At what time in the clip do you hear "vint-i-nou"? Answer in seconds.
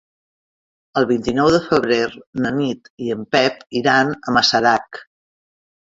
1.11-1.51